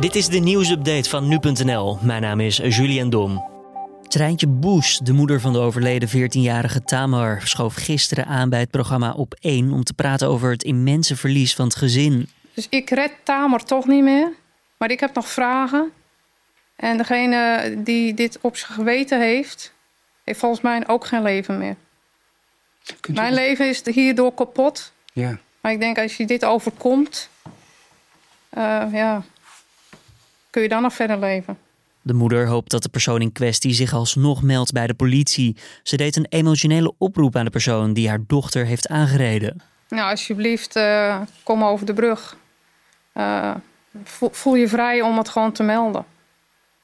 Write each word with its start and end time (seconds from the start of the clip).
Dit 0.00 0.14
is 0.14 0.26
de 0.28 0.38
nieuwsupdate 0.38 1.08
van 1.08 1.28
nu.nl. 1.28 1.98
Mijn 2.02 2.22
naam 2.22 2.40
is 2.40 2.56
Julian 2.56 3.10
Dom. 3.10 3.44
Treintje 4.08 4.46
Boes, 4.46 4.98
de 4.98 5.12
moeder 5.12 5.40
van 5.40 5.52
de 5.52 5.58
overleden 5.58 6.08
14-jarige 6.08 6.82
Tamar, 6.84 7.40
schoof 7.44 7.74
gisteren 7.74 8.26
aan 8.26 8.48
bij 8.50 8.60
het 8.60 8.70
programma 8.70 9.12
Op 9.12 9.34
1 9.40 9.72
om 9.72 9.84
te 9.84 9.94
praten 9.94 10.28
over 10.28 10.50
het 10.50 10.62
immense 10.64 11.16
verlies 11.16 11.54
van 11.54 11.64
het 11.64 11.74
gezin. 11.76 12.28
Dus 12.54 12.66
ik 12.70 12.90
red 12.90 13.12
Tamer 13.22 13.64
toch 13.64 13.86
niet 13.86 14.02
meer. 14.02 14.32
Maar 14.76 14.90
ik 14.90 15.00
heb 15.00 15.14
nog 15.14 15.28
vragen. 15.28 15.90
En 16.76 16.96
degene 16.96 17.74
die 17.84 18.14
dit 18.14 18.38
op 18.40 18.56
zijn 18.56 18.72
geweten 18.72 19.20
heeft, 19.20 19.72
heeft 20.24 20.38
volgens 20.38 20.60
mij 20.60 20.88
ook 20.88 21.06
geen 21.06 21.22
leven 21.22 21.58
meer. 21.58 21.76
Kunt 23.00 23.16
u- 23.16 23.20
Mijn 23.20 23.34
leven 23.34 23.68
is 23.68 23.84
hierdoor 23.86 24.34
kapot. 24.34 24.92
Ja. 25.12 25.38
Maar 25.60 25.72
ik 25.72 25.80
denk 25.80 25.98
als 25.98 26.16
je 26.16 26.26
dit 26.26 26.44
overkomt, 26.44 27.28
eh, 28.48 28.82
ja, 28.92 29.22
kun 30.58 30.66
je 30.66 30.74
dan 30.74 30.82
nog 30.82 30.94
verder 30.94 31.18
leven. 31.18 31.58
De 32.02 32.14
moeder 32.14 32.46
hoopt 32.46 32.70
dat 32.70 32.82
de 32.82 32.88
persoon 32.88 33.20
in 33.20 33.32
kwestie 33.32 33.72
zich 33.72 33.92
alsnog 33.92 34.42
meldt 34.42 34.72
bij 34.72 34.86
de 34.86 34.94
politie. 34.94 35.56
Ze 35.82 35.96
deed 35.96 36.16
een 36.16 36.26
emotionele 36.28 36.92
oproep 36.98 37.36
aan 37.36 37.44
de 37.44 37.50
persoon 37.50 37.92
die 37.92 38.08
haar 38.08 38.18
dochter 38.26 38.66
heeft 38.66 38.88
aangereden. 38.88 39.62
Nou, 39.88 40.10
alsjeblieft, 40.10 40.76
eh, 40.76 41.20
kom 41.42 41.64
over 41.64 41.86
de 41.86 41.94
brug. 41.94 42.36
Eh, 43.12 43.54
voel, 44.12 44.54
je 44.54 44.68
vrij 44.68 45.00
om 45.02 45.18
het 45.18 45.28
gewoon 45.28 45.52
te 45.52 45.62
melden. 45.62 46.04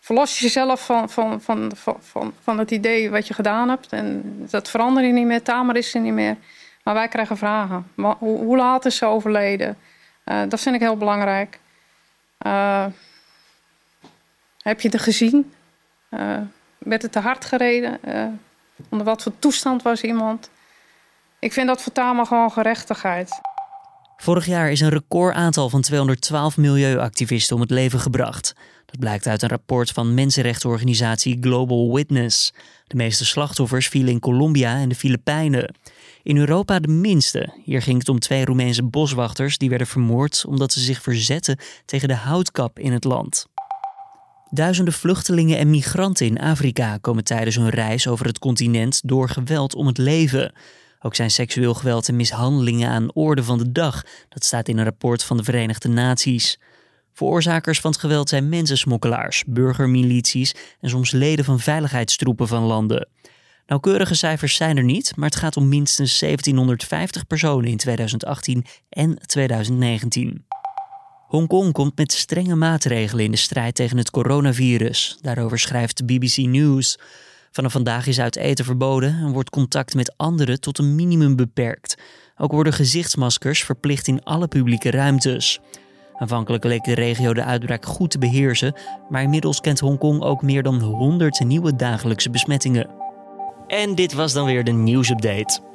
Verlos 0.00 0.38
jezelf 0.38 0.84
van, 0.84 1.10
van, 1.10 1.40
van, 1.40 1.72
van, 1.76 1.96
van, 2.00 2.32
van 2.42 2.58
het 2.58 2.70
idee 2.70 3.10
wat 3.10 3.26
je 3.26 3.34
gedaan 3.34 3.68
hebt. 3.68 3.92
En 3.92 4.22
dat 4.50 4.70
verandert 4.70 5.06
je 5.06 5.12
niet 5.12 5.26
meer, 5.26 5.42
Tamer 5.42 5.76
is 5.76 5.94
er 5.94 6.00
niet 6.00 6.12
meer. 6.12 6.36
Maar 6.84 6.94
wij 6.94 7.08
krijgen 7.08 7.36
vragen. 7.36 7.86
Hoe, 7.94 8.16
hoe 8.18 8.56
laat 8.56 8.84
is 8.84 8.96
ze 8.96 9.06
overleden? 9.06 9.76
Eh, 10.24 10.42
dat 10.48 10.60
vind 10.60 10.74
ik 10.74 10.80
heel 10.80 10.96
belangrijk. 10.96 11.58
Heb 14.64 14.80
je 14.80 14.88
het 14.88 15.00
gezien? 15.00 15.52
Eh, 16.08 16.38
werd 16.78 17.02
het 17.02 17.12
te 17.12 17.18
hard 17.18 17.44
gereden? 17.44 18.02
Eh, 18.02 18.26
onder 18.88 19.06
wat 19.06 19.22
voor 19.22 19.32
toestand 19.38 19.82
was 19.82 20.02
iemand? 20.02 20.50
Ik 21.38 21.52
vind 21.52 21.66
dat 21.66 21.82
voor 21.82 21.92
Tamer 21.92 22.26
gewoon 22.26 22.52
gerechtigheid. 22.52 23.40
Vorig 24.16 24.46
jaar 24.46 24.70
is 24.70 24.80
een 24.80 24.88
recordaantal 24.88 25.68
van 25.68 25.80
212 25.80 26.56
milieuactivisten 26.56 27.54
om 27.54 27.62
het 27.62 27.70
leven 27.70 28.00
gebracht. 28.00 28.54
Dat 28.86 28.98
blijkt 28.98 29.26
uit 29.26 29.42
een 29.42 29.48
rapport 29.48 29.90
van 29.90 30.14
mensenrechtenorganisatie 30.14 31.38
Global 31.40 31.94
Witness. 31.94 32.52
De 32.86 32.96
meeste 32.96 33.24
slachtoffers 33.24 33.88
vielen 33.88 34.12
in 34.12 34.20
Colombia 34.20 34.76
en 34.76 34.88
de 34.88 34.94
Filipijnen. 34.94 35.74
In 36.22 36.36
Europa 36.36 36.78
de 36.78 36.88
minste. 36.88 37.60
Hier 37.64 37.82
ging 37.82 37.98
het 37.98 38.08
om 38.08 38.18
twee 38.18 38.44
Roemeense 38.44 38.82
boswachters 38.82 39.58
die 39.58 39.68
werden 39.68 39.86
vermoord 39.86 40.44
omdat 40.46 40.72
ze 40.72 40.80
zich 40.80 41.02
verzetten 41.02 41.58
tegen 41.84 42.08
de 42.08 42.14
houtkap 42.14 42.78
in 42.78 42.92
het 42.92 43.04
land. 43.04 43.46
Duizenden 44.54 44.94
vluchtelingen 44.94 45.58
en 45.58 45.70
migranten 45.70 46.26
in 46.26 46.40
Afrika 46.40 46.98
komen 47.00 47.24
tijdens 47.24 47.56
hun 47.56 47.68
reis 47.68 48.08
over 48.08 48.26
het 48.26 48.38
continent 48.38 49.00
door 49.04 49.28
geweld 49.28 49.74
om 49.74 49.86
het 49.86 49.98
leven. 49.98 50.52
Ook 51.00 51.14
zijn 51.14 51.30
seksueel 51.30 51.74
geweld 51.74 52.08
en 52.08 52.16
mishandelingen 52.16 52.88
aan 52.88 53.12
orde 53.12 53.44
van 53.44 53.58
de 53.58 53.72
dag. 53.72 54.02
Dat 54.28 54.44
staat 54.44 54.68
in 54.68 54.78
een 54.78 54.84
rapport 54.84 55.24
van 55.24 55.36
de 55.36 55.44
Verenigde 55.44 55.88
Naties. 55.88 56.60
Veroorzakers 57.12 57.80
van 57.80 57.90
het 57.90 58.00
geweld 58.00 58.28
zijn 58.28 58.48
mensensmokkelaars, 58.48 59.44
burgermilities 59.46 60.54
en 60.80 60.90
soms 60.90 61.10
leden 61.10 61.44
van 61.44 61.60
veiligheidstroepen 61.60 62.48
van 62.48 62.62
landen. 62.62 63.08
Nauwkeurige 63.66 64.14
cijfers 64.14 64.56
zijn 64.56 64.76
er 64.76 64.84
niet, 64.84 65.16
maar 65.16 65.28
het 65.28 65.38
gaat 65.38 65.56
om 65.56 65.68
minstens 65.68 66.18
1750 66.18 67.26
personen 67.26 67.70
in 67.70 67.76
2018 67.76 68.64
en 68.88 69.18
2019. 69.26 70.44
Hongkong 71.34 71.72
komt 71.72 71.96
met 71.96 72.12
strenge 72.12 72.54
maatregelen 72.54 73.24
in 73.24 73.30
de 73.30 73.36
strijd 73.36 73.74
tegen 73.74 73.96
het 73.96 74.10
coronavirus. 74.10 75.18
Daarover 75.20 75.58
schrijft 75.58 76.06
BBC 76.06 76.36
News. 76.36 76.98
Vanaf 77.50 77.72
vandaag 77.72 78.06
is 78.06 78.20
uit 78.20 78.36
eten 78.36 78.64
verboden 78.64 79.08
en 79.08 79.32
wordt 79.32 79.50
contact 79.50 79.94
met 79.94 80.14
anderen 80.16 80.60
tot 80.60 80.78
een 80.78 80.94
minimum 80.94 81.36
beperkt. 81.36 81.96
Ook 82.36 82.52
worden 82.52 82.72
gezichtsmaskers 82.72 83.64
verplicht 83.64 84.06
in 84.06 84.22
alle 84.22 84.48
publieke 84.48 84.90
ruimtes. 84.90 85.60
Aanvankelijk 86.16 86.64
leek 86.64 86.84
de 86.84 86.94
regio 86.94 87.34
de 87.34 87.44
uitbraak 87.44 87.86
goed 87.86 88.10
te 88.10 88.18
beheersen, 88.18 88.74
maar 89.08 89.22
inmiddels 89.22 89.60
kent 89.60 89.80
Hongkong 89.80 90.22
ook 90.22 90.42
meer 90.42 90.62
dan 90.62 90.80
100 90.80 91.44
nieuwe 91.44 91.76
dagelijkse 91.76 92.30
besmettingen. 92.30 92.90
En 93.66 93.94
dit 93.94 94.12
was 94.12 94.32
dan 94.32 94.46
weer 94.46 94.64
de 94.64 94.72
nieuwsupdate. 94.72 95.73